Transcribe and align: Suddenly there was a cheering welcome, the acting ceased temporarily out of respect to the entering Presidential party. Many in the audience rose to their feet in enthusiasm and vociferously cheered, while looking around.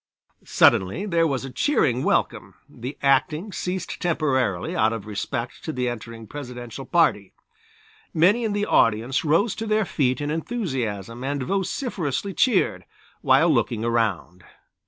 Suddenly 0.47 1.05
there 1.05 1.27
was 1.27 1.45
a 1.45 1.51
cheering 1.51 2.03
welcome, 2.03 2.55
the 2.67 2.97
acting 3.03 3.51
ceased 3.51 4.01
temporarily 4.01 4.75
out 4.75 4.93
of 4.93 5.05
respect 5.05 5.63
to 5.65 5.71
the 5.71 5.87
entering 5.87 6.25
Presidential 6.25 6.87
party. 6.87 7.33
Many 8.11 8.43
in 8.43 8.53
the 8.53 8.65
audience 8.65 9.23
rose 9.23 9.53
to 9.53 9.67
their 9.67 9.85
feet 9.85 10.19
in 10.19 10.31
enthusiasm 10.31 11.23
and 11.23 11.43
vociferously 11.43 12.33
cheered, 12.33 12.83
while 13.21 13.53
looking 13.53 13.85
around. 13.85 14.43